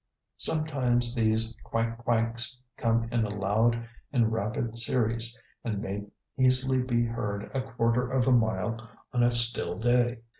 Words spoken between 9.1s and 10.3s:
on a still day.